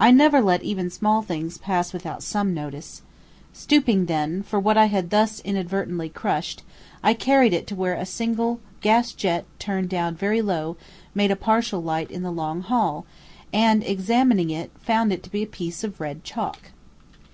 I 0.00 0.10
never 0.10 0.40
let 0.40 0.62
even 0.62 0.88
small 0.88 1.20
things 1.20 1.58
pass 1.58 1.92
without 1.92 2.22
some 2.22 2.54
notice. 2.54 3.02
Stooping, 3.52 4.06
then, 4.06 4.42
for 4.42 4.58
what 4.58 4.78
I 4.78 4.86
had 4.86 5.10
thus 5.10 5.38
inadvertently 5.40 6.08
crushed, 6.08 6.62
I 7.02 7.12
carried 7.12 7.52
it 7.52 7.66
to 7.66 7.74
where 7.74 7.92
a 7.92 8.06
single 8.06 8.58
gas 8.80 9.12
jet 9.12 9.44
turned 9.58 9.90
down 9.90 10.14
very 10.14 10.40
low, 10.40 10.78
made 11.14 11.30
a 11.30 11.36
partial 11.36 11.82
light 11.82 12.10
in 12.10 12.22
the 12.22 12.32
long 12.32 12.62
hall, 12.62 13.04
and 13.52 13.84
examining 13.84 14.48
it, 14.48 14.70
found 14.80 15.12
it 15.12 15.22
to 15.24 15.30
be 15.30 15.42
a 15.42 15.46
piece 15.46 15.84
of 15.84 16.00
red 16.00 16.24
chalk. 16.24 16.70